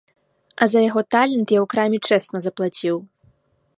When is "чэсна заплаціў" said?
2.09-2.97